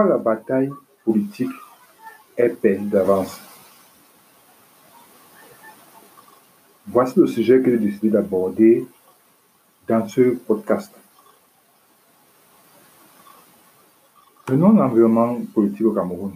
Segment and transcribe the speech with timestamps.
[0.00, 0.72] Pourquoi la bataille
[1.04, 1.50] politique
[2.34, 3.38] est perdue d'avance?
[6.86, 8.88] Voici le sujet que j'ai décidé d'aborder
[9.86, 10.90] dans ce podcast.
[14.46, 16.32] Prenons l'environnement politique au Cameroun.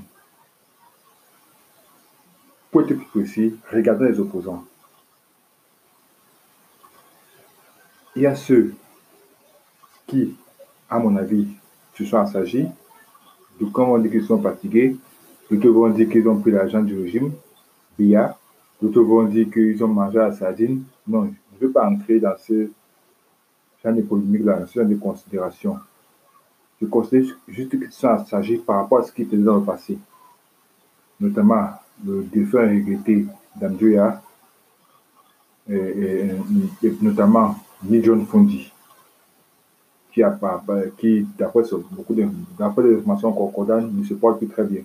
[2.70, 4.66] Pour être plus précis, regardons les opposants.
[8.14, 8.74] Il y a ceux
[10.06, 10.36] qui,
[10.90, 11.48] à mon avis,
[11.94, 12.68] se sont assagis.
[13.60, 14.96] D'autres vont dire qu'ils sont fatigués.
[15.50, 17.32] D'autres vont dire qu'ils ont pris l'argent du régime,
[17.98, 18.36] BIA.
[18.80, 20.82] D'autres vont dire qu'ils ont mangé la sardine.
[21.06, 22.68] Non, je ne veux pas entrer dans ce
[23.82, 25.78] genre de polémique-là, ce genre de considération.
[26.80, 29.98] Je considère juste qu'ils sont assagis par rapport à ce qu'ils faisaient dans le passé.
[31.20, 31.68] Notamment
[32.04, 33.26] le défunt regretté
[35.68, 36.30] et, et,
[36.82, 38.72] et, notamment ni John Fondi,
[40.14, 40.22] qui,
[40.96, 44.82] qui d'après beaucoup d'informations concordantes, ne se porte plus très bien.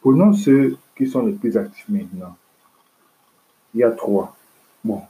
[0.00, 2.34] Prenons ceux qui sont les plus actifs maintenant.
[3.74, 4.34] Il y a trois.
[4.82, 5.02] Bon,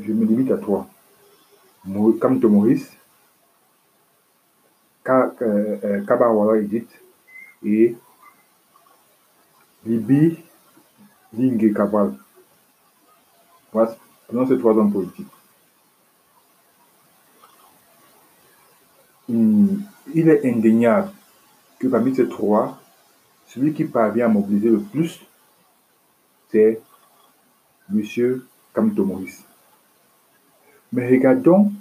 [0.00, 0.88] je me limite à trois.
[2.20, 2.90] Kamto Maurice,
[5.04, 6.90] Kabawara Edith
[7.64, 7.96] et
[9.84, 10.42] Libi
[11.32, 12.14] Lingue Cabral.
[13.72, 15.35] Voilà, prenons ces trois hommes politiques.
[19.28, 21.10] Il est indéniable
[21.78, 22.78] que parmi ces trois,
[23.46, 25.20] celui qui parvient à mobiliser le plus,
[26.50, 26.80] c'est
[27.92, 28.42] M.
[28.72, 29.44] Kamto Maurice.
[30.92, 31.72] Mais regardons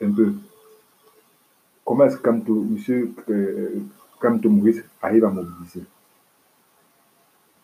[0.00, 0.34] un peu
[1.84, 3.14] comment est-ce que Kamto, M.
[3.28, 3.80] Euh,
[4.20, 5.84] Kamto Maurice arrive à mobiliser.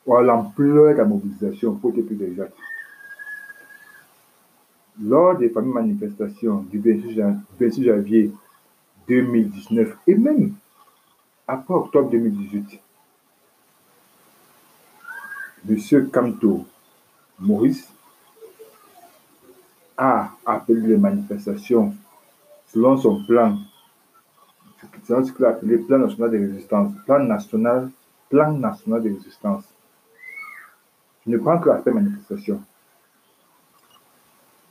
[0.07, 2.55] Ou l'ampleur de la mobilisation, pour être plus exact.
[5.01, 6.79] Lors des fameuses manifestations du
[7.61, 8.33] 26 janvier
[9.09, 10.55] 2019 et même
[11.47, 12.81] après octobre 2018,
[15.65, 16.67] Monsieur Kamto
[17.39, 17.91] Maurice
[19.97, 21.95] a appelé les manifestations
[22.67, 23.59] selon son plan,
[25.05, 27.91] selon ce qu'il a appelé plan national de résistance, plan national,
[28.29, 29.65] plan national de résistance.
[31.27, 32.63] Je ne prends que l'aspect manifestation.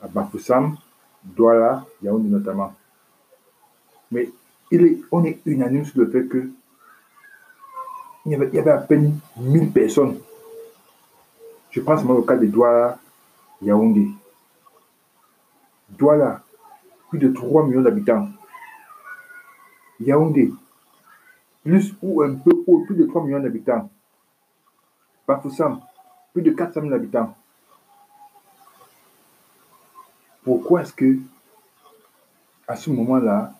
[0.02, 0.78] À Bafoussam,
[1.24, 2.74] Douala, Yaoundé notamment.
[4.12, 4.30] Mais
[4.72, 6.50] il est, on est unanime sur le fait que
[8.26, 10.20] il y avait, il y avait à peine 1000 personnes.
[11.72, 13.00] Je pense moi au cas de Douala,
[13.62, 14.10] Yaoundé.
[15.90, 16.44] Douala,
[17.10, 18.28] plus de 3 millions d'habitants.
[20.00, 20.52] Yaoundé,
[21.64, 23.90] plus ou un peu ou plus de 3 millions d'habitants.
[25.28, 25.80] Bafoussam,
[26.34, 27.36] plus de 400 000 habitants.
[30.44, 31.18] Pourquoi est-ce que,
[32.68, 33.54] à ce moment-là,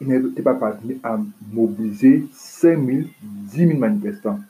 [0.00, 1.18] il n'était pas parvenu à
[1.52, 4.40] mobiliser 5 000, 10 000 manifestants.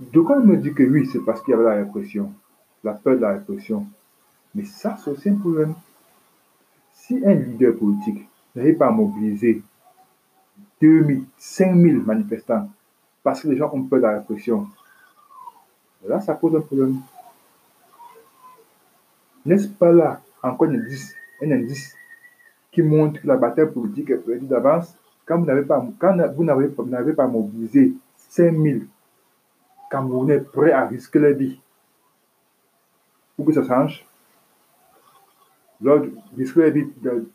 [0.00, 2.32] Donc on me dit que oui, c'est parce qu'il y avait la répression,
[2.82, 3.86] la peur de la répression.
[4.54, 5.74] Mais ça, c'est aussi un problème.
[6.92, 9.62] Si un leader politique n'arrive pas à mobiliser
[10.80, 12.68] 2 000, 5 000 manifestants
[13.22, 14.68] parce que les gens ont peur de la répression,
[16.06, 17.00] là, ça pose un problème.
[19.46, 21.96] N'est-ce pas là encore un indice, un indice
[22.70, 24.96] qui montre que la bataille politique est perdue d'avance
[25.26, 28.86] quand vous n'avez pas, quand vous n'avez pas mobilisé 5000
[29.90, 31.60] Camerounais prêts à risquer leur vie
[33.36, 34.04] pour que ça change.
[35.80, 36.02] Lors,
[36.36, 36.88] risquer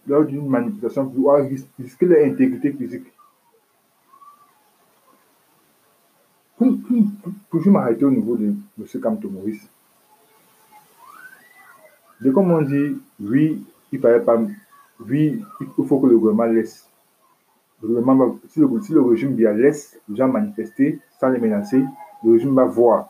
[0.08, 1.34] lors d'une manifestation pour
[1.78, 3.14] risquer leur intégrité physique.
[6.58, 6.74] Pour,
[7.50, 9.02] pour, m'arrêter au niveau de M.
[9.02, 9.70] Kamto Maurice,
[12.22, 14.40] de comme on dit, oui, il fallait pas,
[15.00, 15.42] oui,
[15.78, 16.90] il faut que le gouvernement laisse.
[17.82, 21.84] Le gouvernement si, le, si le régime bien laisse les gens manifester sans les menacer,
[22.24, 23.08] le régime va voir.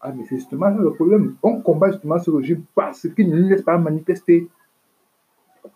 [0.00, 1.36] Ah, mais c'est justement là le problème.
[1.42, 4.48] On combat justement ce régime parce qu'il ne laisse pas manifester.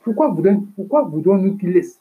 [0.02, 1.08] Pourquoi vous donnez, pourquoi
[1.58, 2.00] qu'il laisse?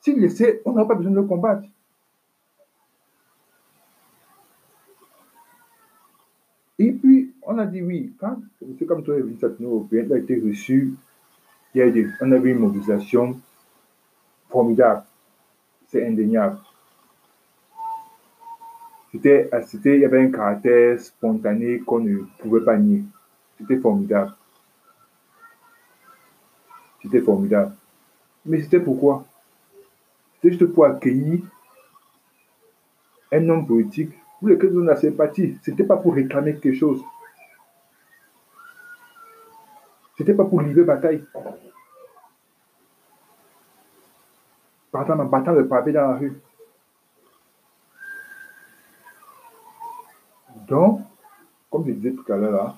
[0.00, 1.62] S'il laissait, on n'aurait pas besoin de le combattre.
[6.78, 8.86] Et puis, on a dit oui, quand M.
[8.86, 10.94] Kamto est venu à l'Union européenne, il a été reçu,
[11.74, 13.38] il y a eu on a vu une mobilisation
[14.48, 15.02] formidable,
[15.88, 16.58] c'est indéniable.
[19.12, 19.50] C'était,
[19.84, 23.04] il y avait un caractère spontané qu'on ne pouvait pas nier.
[23.58, 24.32] C'était formidable.
[27.02, 27.72] C'était formidable.
[28.46, 29.26] Mais c'était pourquoi?
[30.34, 31.40] C'était juste pour accueillir
[33.32, 35.58] un homme politique pour lequel on a sympathie.
[35.62, 37.02] Ce n'était pas pour réclamer quelque chose.
[40.22, 41.24] C'était pas pour livrer bataille.
[44.92, 46.40] Partant en battant le pavé dans la rue.
[50.68, 51.00] Donc,
[51.68, 52.76] comme je disais tout à l'heure là,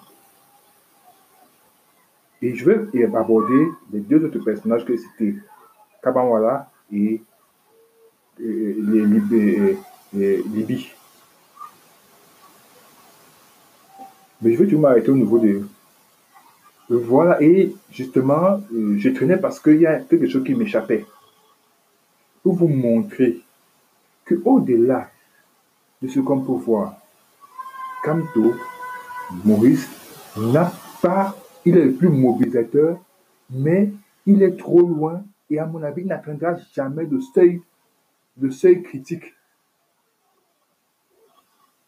[2.40, 5.34] et je vais aborder les deux autres personnages que c'était
[6.02, 7.22] Kabamwala et,
[8.38, 9.76] les,
[10.14, 10.90] Libye.
[14.40, 15.66] Mais je vais tout m'arrêter au niveau de.
[16.88, 21.06] Voilà, et justement, euh, je traînais parce qu'il y a quelque chose qui m'échappait.
[22.42, 23.40] Pour vous montrer
[24.24, 25.08] que au-delà
[26.02, 26.94] de ce qu'on peut voir,
[28.02, 28.54] Camto,
[29.44, 29.88] Maurice,
[30.36, 30.70] n'a
[31.00, 31.34] pas,
[31.64, 32.98] il est le plus mobilisateur,
[33.50, 33.90] mais
[34.26, 37.62] il est trop loin et à mon avis, il n'atteindra jamais de seuil,
[38.36, 39.32] de seuil critique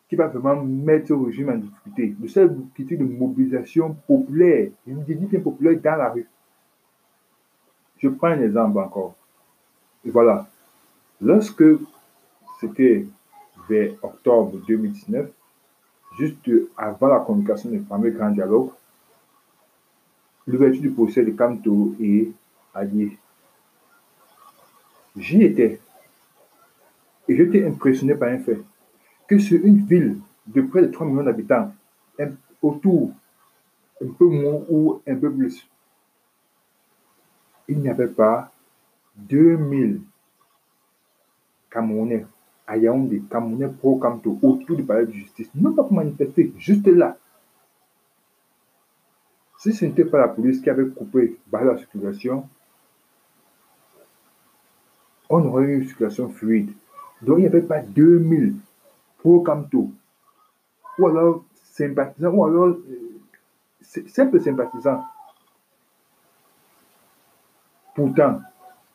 [0.08, 2.16] qui va vraiment mettre le régime en difficulté.
[2.20, 6.26] Le seul critique de mobilisation populaire, une bien populaire dans la rue.
[7.98, 9.16] Je prends un exemple encore.
[10.04, 10.46] Et voilà.
[11.20, 11.64] Lorsque
[12.60, 13.06] c'était
[13.68, 15.30] vers octobre 2019,
[16.18, 18.70] juste avant la communication du fameux grand dialogue,
[20.46, 22.30] l'ouverture du procès de Camto et
[22.72, 23.18] Allier.
[25.16, 25.80] J'y étais.
[27.28, 28.60] Et j'étais impressionné par un fait.
[29.28, 31.72] Que sur une ville de près de 3 millions d'habitants,
[32.62, 33.12] autour,
[34.02, 35.68] un peu moins ou un peu plus,
[37.68, 38.52] il n'y avait pas
[39.16, 40.00] 2000
[41.70, 42.26] Camerounais
[42.66, 47.16] à Yaoundé, Camerounais pro-Camto, autour du palais de justice, non pas pour manifester, juste là.
[49.58, 52.48] Si ce n'était pas la police qui avait coupé la circulation,
[55.28, 56.72] on aurait eu une circulation fluide.
[57.22, 58.56] Donc il n'y avait pas 2000
[59.26, 59.90] pro-Camto,
[60.98, 65.02] ou alors sympathisants, ou alors euh, simples sympathisants.
[67.96, 68.40] Pourtant,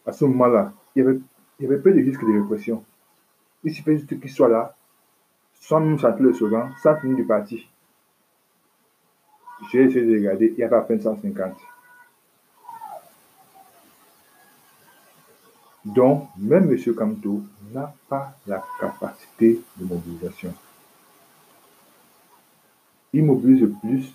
[0.05, 1.19] à ce moment-là, il y avait,
[1.59, 2.83] il y avait peu de risque de répression.
[3.65, 4.73] Il suffit juste qu'ils soient là,
[5.53, 7.67] sans même chanter le sans tenir du parti.
[9.69, 11.55] J'ai essayé de regarder, il y avait à peine 150.
[15.93, 16.95] Donc, même M.
[16.95, 17.41] Kamto
[17.73, 20.53] n'a pas la capacité de mobilisation.
[23.13, 24.13] Il mobilise plus,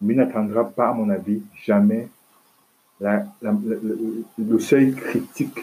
[0.00, 2.08] mais n'atteindra pas, à mon avis, jamais
[3.00, 5.58] le seuil critique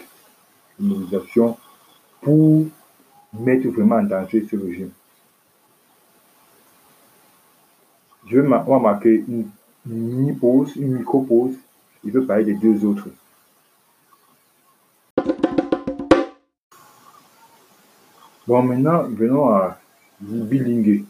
[0.78, 1.56] de mobilisation
[2.20, 2.66] pour
[3.32, 4.90] mettre vraiment en danger ce régime.
[8.26, 9.48] Je vais marquer une
[9.86, 11.54] mini-pause, une micro-pause.
[12.04, 13.08] Il veut parler des deux autres.
[18.46, 19.76] Bon, maintenant, venons à
[20.20, 21.04] Bilingue,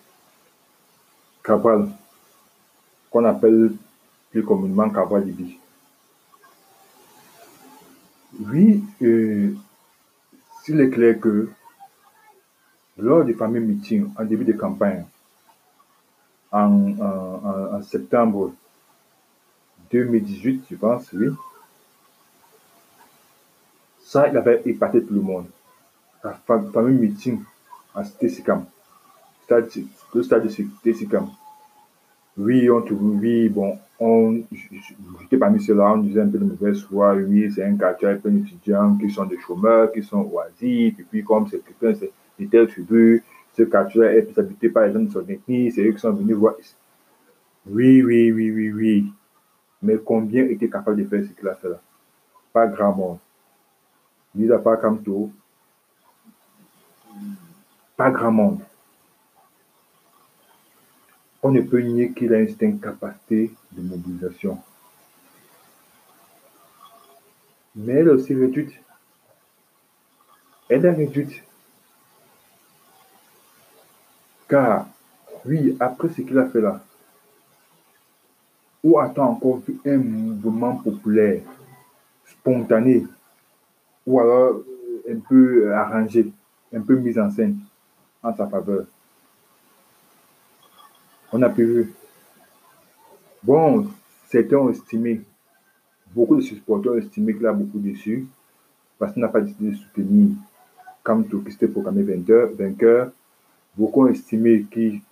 [1.45, 1.91] Cabral,
[3.11, 3.75] qu'on appelle
[4.31, 5.31] plus communément Cabral.
[8.41, 9.55] Oui, euh,
[10.63, 11.51] s'il est clair que
[12.97, 15.05] lors du fameux meeting en début de campagne,
[16.51, 18.55] en, septembre
[19.91, 21.29] 2018, je pense, oui,
[24.01, 25.47] ça, il avait épaté tout le monde.
[26.25, 26.31] Le
[26.73, 27.41] fameux meeting
[27.95, 28.65] à Stécicam,
[29.49, 31.29] le stade de Stécicam.
[32.37, 34.43] Oui, on trouve, oui, bon, on,
[35.21, 38.33] j'étais parmi ceux-là, on disait un peu de mauvaise foi, oui, c'est un quartier plein
[38.33, 42.51] d'étudiants qui sont des chômeurs, qui sont oisifs, et puis comme c'est quelqu'un, c'est de
[42.51, 43.23] telle tribu,
[43.57, 46.37] ce quartier est habité par les gens de son ethnie, c'est eux qui sont venus
[46.37, 46.55] voir.
[47.67, 49.13] Oui, oui, oui, oui, oui.
[49.81, 51.81] Mais combien étaient capables de faire ce qu'il a fait là?
[52.53, 53.19] Pas grand monde.
[54.35, 55.31] Mis à part Kamto,
[57.97, 58.61] pas grand monde.
[61.43, 64.61] On ne peut nier qu'il a une capacité de mobilisation.
[67.75, 68.73] Mais elle aussi réduite.
[70.69, 71.43] Elle est réduite.
[74.49, 74.89] Car,
[75.45, 76.81] oui, après ce qu'il a fait là,
[78.83, 81.43] ou attend encore un mouvement populaire,
[82.25, 83.07] spontané,
[84.07, 84.61] ou alors
[85.09, 86.33] un peu arrangé,
[86.73, 87.59] un peu mis en scène?
[88.35, 88.87] Sa faveur.
[91.33, 91.95] On a pu vu.
[93.43, 93.87] Bon,
[94.29, 95.23] certains ont estimé,
[96.15, 98.27] beaucoup de supporters ont estimé qu'il a beaucoup déçu,
[98.99, 100.31] parce qu'il n'a pas décidé de soutenir
[101.29, 103.13] tout qui s'était proclamé vainqueur,
[103.77, 105.03] Beaucoup ont estimé qu'il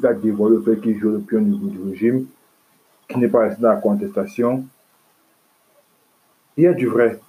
[0.00, 2.26] va dévoiler le fait qu'il joue le pion niveau du régime,
[3.08, 4.66] qui n'est pas resté dans la contestation.
[6.56, 7.20] Il y a du vrai,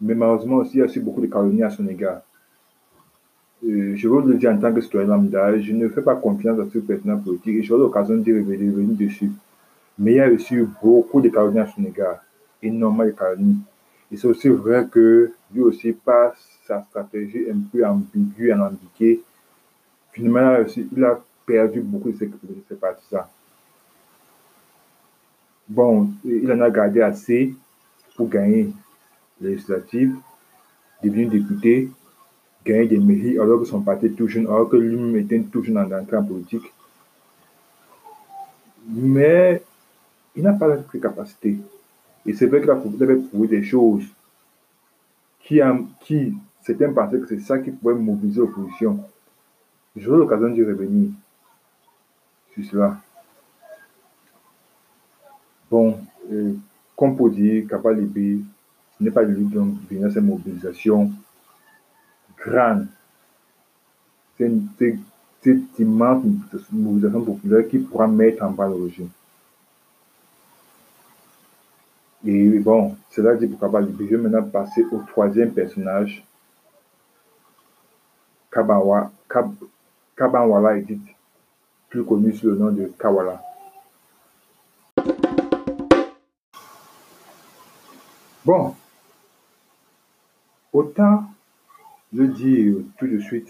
[0.00, 2.20] mais malheureusement aussi, il y a aussi beaucoup de calomnies à son égard.
[3.64, 6.58] Euh, je veux le dire en tant que citoyen lambda, je ne fais pas confiance
[6.58, 9.30] à ce président politique et j'aurai l'occasion de revenir dessus.
[9.98, 12.24] Mais il y a aussi beaucoup de calomnies à son égard,
[12.60, 13.58] énormément de calomnies.
[14.10, 16.34] Et c'est aussi vrai que lui aussi, par
[16.66, 19.22] sa stratégie un peu ambiguë et alambiquée,
[20.10, 23.26] finalement, il a perdu beaucoup de ses, de ses partisans.
[25.68, 27.54] Bon, il en a gardé assez
[28.16, 28.70] pour gagner
[29.40, 29.56] les
[31.02, 31.88] devenir député,
[32.64, 35.78] gagner des mairies alors que son parti est tout alors que lui-même était tout jeune
[35.78, 36.72] en entrée en politique.
[38.88, 39.62] Mais
[40.34, 41.58] il n'a pas la capacité.
[42.26, 44.04] Et c'est vrai qu'il avait prouvé des choses
[45.40, 45.60] qui,
[46.00, 49.00] qui certains pensaient que c'est ça qui pouvait mobiliser l'opposition.
[49.96, 51.10] J'aurai l'occasion d'y revenir
[52.54, 52.96] sur cela.
[55.70, 55.98] Bon,
[56.30, 56.54] euh,
[56.96, 57.74] comme pour dire, ce
[59.04, 59.48] n'est pas lui
[59.88, 61.10] qui vient cette mobilisation
[62.44, 62.50] C'est
[64.40, 64.68] une,
[65.78, 66.24] immense
[66.72, 69.08] mobilisation populaire qui pourra mettre en bas le régime.
[72.24, 74.08] Et bon, cela dit pour Kabalibi.
[74.08, 76.24] Je vais maintenant passer au troisième personnage,
[78.50, 79.52] Kabawa, Kab,
[80.16, 81.02] Kabanwala Edith,
[81.88, 83.42] plus connu sous le nom de Kawala.
[88.44, 88.74] Bon,
[90.72, 91.31] autant
[92.14, 93.48] je dis tout de suite,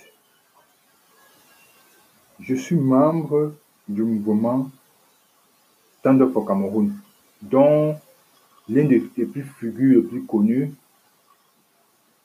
[2.41, 3.55] je suis membre
[3.89, 4.71] du mouvement
[5.99, 6.93] Stand Up for Cameroun,
[7.41, 7.97] dont
[8.69, 10.73] l'une des, plus figures les plus connues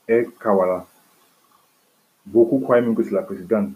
[0.07, 0.85] est Kawala.
[2.25, 3.69] Beaucoup croient même que c'est la présidente.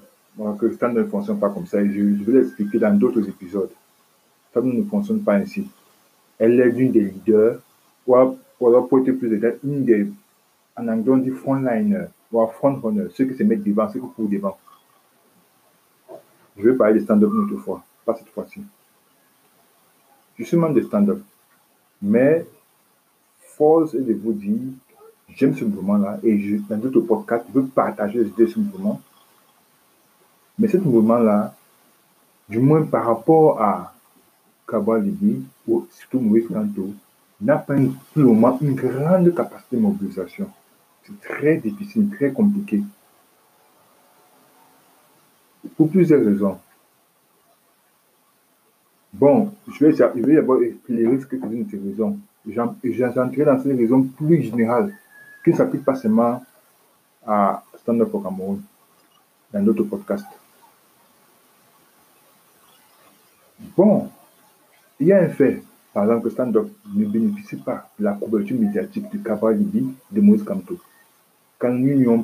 [0.60, 1.84] Que Stand ne fonctionne pas comme ça.
[1.86, 3.72] je, je vais l'expliquer dans d'autres épisodes.
[4.50, 5.70] Stand ne fonctionne pas ainsi.
[6.40, 7.60] Elle est l'une des leaders,
[8.08, 10.08] ou alors pour être plus exact, une des,
[10.76, 14.30] en anglais on dit frontliner, ou frontrunner, ceux qui se mettent devant, ceux qui courent
[14.30, 14.58] devant.
[16.58, 18.62] Je vais parler de stand-up une autre fois, pas cette fois-ci.
[20.38, 21.22] Je suis membre de stand-up.
[22.02, 22.46] Mais,
[23.40, 24.60] force est de vous dire,
[25.30, 29.02] j'aime ce mouvement-là et je, dans d'autres podcasts, je veux partager ce mouvement.
[30.58, 31.54] Mais ce mouvement-là,
[32.50, 33.94] du moins par rapport à
[34.68, 36.90] Kabal Libi, ou surtout Maurice Kanto,
[37.40, 37.96] n'a pas une
[38.76, 40.50] grande capacité de mobilisation.
[41.04, 42.84] C'est très difficile, très compliqué.
[45.76, 46.60] Pour plusieurs raisons.
[49.14, 52.18] Bon, je vais, d'abord éclairer ce que une ces raisons.
[52.48, 54.94] J'entrerai dans ces raisons plus générales
[55.44, 56.44] qui ne s'appliquent pas seulement
[57.26, 58.62] à Stand Up for Cameroun,
[59.52, 60.26] dans d'autres podcasts.
[63.78, 64.10] Bon,
[65.00, 68.14] il y a un fait, par exemple, que Stand Up ne bénéficie pas de la
[68.14, 69.22] couverture médiatique du
[69.54, 70.80] Libi de Moïse Kamto.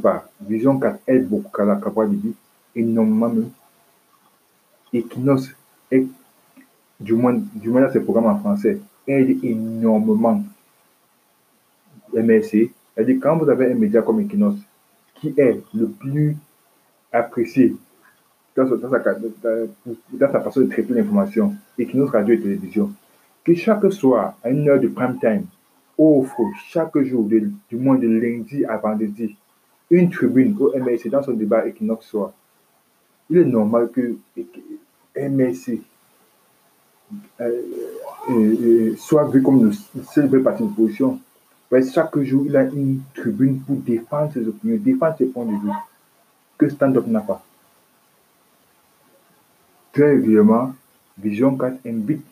[0.01, 2.33] Pas, Vision 4 aide beaucoup à la Cabral Libi,
[2.75, 3.49] énormément même.
[4.91, 5.55] Equinox
[5.91, 6.07] est
[6.99, 10.43] du moins, du moins dans ces programmes en français, aide énormément
[12.13, 12.71] MSC.
[12.95, 14.57] C'est-à-dire, quand vous avez un média comme Equinox,
[15.15, 16.35] qui est le plus
[17.11, 17.75] apprécié
[18.55, 22.91] dans, sa, façon de traiter l'information, Equinox Radio et Télévision,
[23.43, 25.45] que chaque soir, à une heure de prime time,
[25.97, 29.35] offre chaque jour, du moins de lundi à vendredi,
[29.89, 32.31] une tribune au MSC dans son débat Equinox soir.
[33.29, 34.15] Il est normal que
[35.15, 35.81] MSC
[37.39, 37.61] euh,
[38.29, 39.71] euh, soit vu comme le
[40.03, 41.19] seul parti d'opposition.
[41.93, 45.71] Chaque jour, il a une tribune pour défendre ses opinions, défendre ses points de vue,
[46.57, 47.43] que Stand-up n'a pas.
[49.91, 50.73] Très régulièrement,
[51.17, 52.23] Vision 4 invite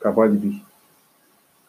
[0.00, 0.38] Cabral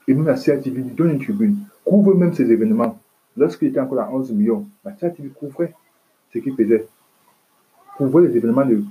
[0.07, 2.97] Et même la CRTV lui donne une tribune, couvre même ces événements.
[3.35, 5.73] Lorsqu'il était encore à 11 millions, la CRTV couvrait
[6.33, 6.87] ce qu'il faisait.
[7.97, 8.83] Couvrait les événements de,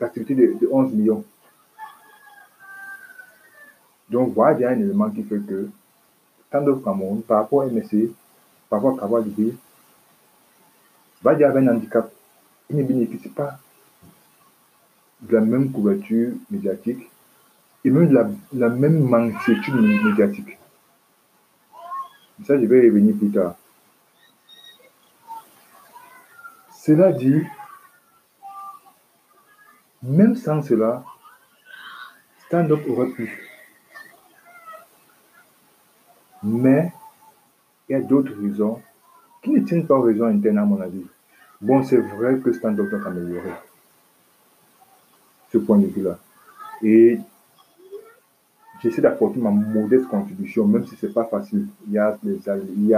[0.00, 1.24] de 11 millions.
[4.08, 5.68] Donc voilà, a un élément qui fait que
[6.50, 8.10] tant de Cameroun, par rapport à MSC,
[8.70, 9.24] par rapport à Kawa
[11.22, 12.10] va y avoir un handicap.
[12.70, 13.58] Il ne bénéficie pas
[15.20, 17.10] de la même couverture médiatique
[17.84, 18.12] et même
[18.52, 20.58] la, même mansuétude médiatique.
[22.44, 23.54] Ça, je vais revenir plus tard.
[26.72, 27.42] Cela dit,
[30.02, 31.04] même sans cela,
[32.46, 33.48] stand-up aurait pu
[36.42, 36.92] mais
[37.88, 38.80] il y a d'autres raisons
[39.42, 41.04] qui ne tiennent pas aux raisons internes, à mon avis.
[41.60, 43.52] Bon, c'est vrai que stand-up doit améliorer
[45.52, 46.18] ce point de vue-là.
[46.82, 47.18] Et
[48.80, 51.66] j'essaie d'apporter ma modeste contribution, même si ce n'est pas facile.
[51.86, 52.38] Il y a, les,
[52.76, 52.96] il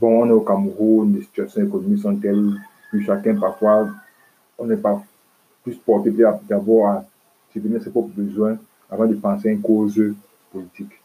[0.00, 2.54] bon, au Cameroun, les situations économiques sont telles
[2.90, 3.88] que chacun, parfois,
[4.58, 5.02] on n'est pas
[5.62, 6.12] plus porté
[6.48, 7.04] d'abord à
[7.52, 8.56] subvenir ses propres besoins
[8.90, 10.00] avant de penser à une cause
[10.52, 11.00] politique.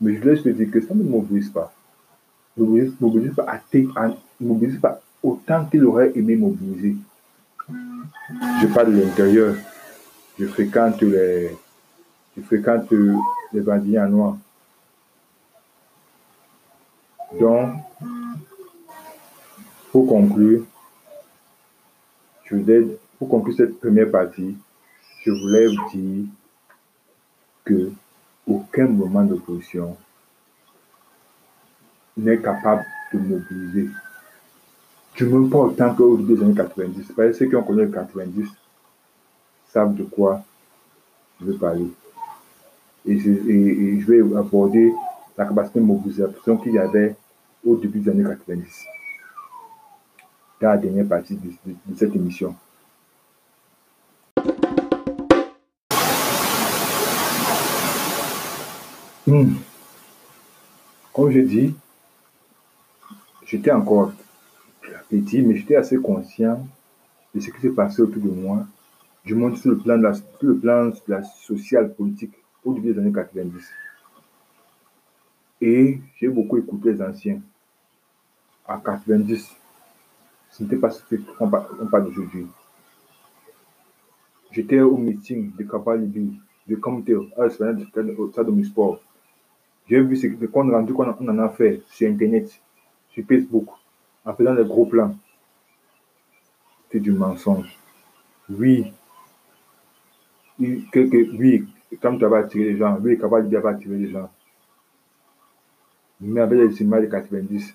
[0.00, 1.72] Mais je voulais te dire que ça ne mobilise pas.
[2.56, 3.60] Ne mobilise pas, à
[4.80, 6.96] pas autant qu'il aurait aimé mobiliser.
[7.68, 9.54] Je parle de l'intérieur.
[10.38, 11.50] Je fréquente les,
[12.36, 13.16] je
[13.52, 14.36] les bandits en noir.
[17.40, 17.74] Donc,
[19.90, 20.64] pour conclure,
[23.18, 24.56] pour conclure cette première partie,
[25.24, 26.26] je voulais vous dire
[27.64, 27.92] que
[28.46, 29.96] aucun moment d'opposition
[32.16, 33.90] n'est capable de mobiliser.
[35.14, 37.12] Je ne me pas autant qu'au début des années 90.
[37.16, 38.48] Parce que ceux qui ont connu les 90
[39.84, 40.42] de quoi
[41.40, 41.86] je veux parler.
[43.04, 44.92] Et je, vais aborder
[45.36, 47.14] la capacité de mobilisation qu'il y avait
[47.64, 48.84] au début des années 90,
[50.60, 52.54] dans la dernière partie de cette émission.
[59.26, 59.54] Hmm.
[61.12, 61.74] Comme je dis,
[63.44, 64.12] j'étais encore
[65.10, 66.66] petit, mais j'étais assez conscient
[67.34, 68.64] de ce qui s'est passé autour de moi,
[69.26, 70.92] du monde sur le plan la, le plan
[71.24, 72.32] sociale politique
[72.64, 73.60] au début des années 90.
[75.60, 77.40] Et j'ai beaucoup écouté les anciens.
[78.68, 79.56] En 90,
[80.50, 81.02] ce n'était pas ce
[81.36, 82.46] qu'on parle d'aujourd'hui.
[84.52, 89.00] J'étais au meeting de Kabalibi, de Comité, à au stade de sport.
[89.88, 92.60] J'ai vu ce comptes rendu qu'on en a fait sur Internet,
[93.08, 93.66] sur Facebook,
[94.24, 95.16] en faisant des gros plans.
[96.84, 97.76] C'était du mensonge.
[98.48, 98.92] Oui,
[100.58, 101.66] que, oui,
[102.00, 104.30] comme tu avais attiré les gens, oui, capable de attirer les gens.
[106.20, 107.74] Mais avec les images de 90,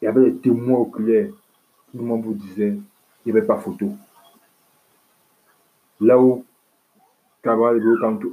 [0.00, 1.28] il y avait des témoins oculaires.
[1.90, 2.78] Tout le monde vous disait,
[3.24, 3.92] il n'y avait pas photo.
[6.00, 6.44] Là où
[7.42, 7.82] Cabral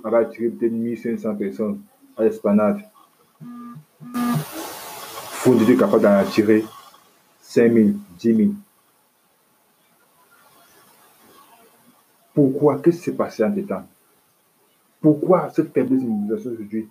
[0.04, 1.82] avait attiré peut-être 1500 personnes,
[2.18, 2.82] à l'esplanade.
[4.14, 6.66] Faut être capable d'en attirer
[7.42, 8.50] 5 000, 10 000.
[12.36, 12.80] Pourquoi?
[12.80, 13.88] Qu'est-ce qui s'est passé en temps?
[15.02, 16.88] Pourquoi cette faiblesse de mobilisation aujourd'hui?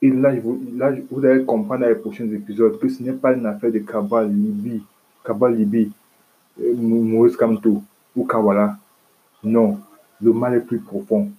[0.00, 3.46] Et là, vous, là, allez comprendre dans les prochains épisodes que ce n'est pas une
[3.46, 4.84] affaire de Kabal Libye,
[5.24, 5.90] Kabal Libye,
[6.60, 7.82] euh, Maurice Kamto
[8.14, 8.78] ou Kawala.
[9.42, 9.80] Non,
[10.20, 11.30] le mal est plus profond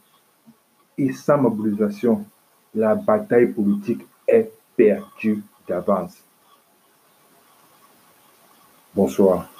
[1.00, 2.26] et sans mobilisation,
[2.76, 6.18] la bataille politique est perdue d'avance.
[8.94, 9.59] Bonsoir.